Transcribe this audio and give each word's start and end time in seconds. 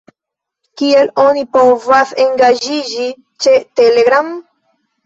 Kiel 0.81 1.11
oni 1.25 1.43
povas 1.57 2.15
engaĝiĝi 2.27 3.07
ĉe 3.45 3.57
Telegram? 3.83 4.35